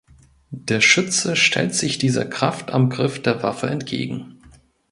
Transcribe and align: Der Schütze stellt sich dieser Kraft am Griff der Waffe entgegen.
Der 0.49 0.81
Schütze 0.81 1.35
stellt 1.35 1.75
sich 1.75 1.99
dieser 1.99 2.25
Kraft 2.25 2.71
am 2.71 2.89
Griff 2.89 3.21
der 3.21 3.43
Waffe 3.43 3.67
entgegen. 3.67 4.41